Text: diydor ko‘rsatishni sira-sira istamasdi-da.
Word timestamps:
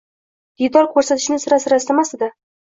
diydor 0.61 0.89
ko‘rsatishni 0.95 1.39
sira-sira 1.45 1.81
istamasdi-da. 1.85 2.35